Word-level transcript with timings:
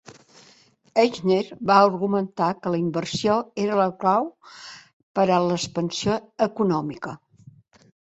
Eichner 1.01 1.35
va 1.71 1.75
argumentar 1.89 2.47
que 2.63 2.71
la 2.75 2.79
inversió 2.83 3.35
era 3.65 3.77
la 3.81 3.85
clau 4.05 4.25
per 5.19 5.27
a 5.27 5.37
l'expansió 5.49 6.17
econòmica. 6.47 7.15